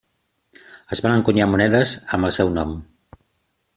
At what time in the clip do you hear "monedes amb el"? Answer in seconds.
1.51-2.35